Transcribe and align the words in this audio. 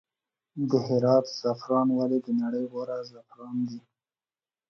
د 0.69 0.71
هرات 0.87 1.25
زعفران 1.41 1.87
ولې 1.97 2.19
د 2.25 2.27
نړۍ 2.41 2.63
غوره 2.71 2.97
زعفران 3.11 3.57
دي؟ 3.69 3.79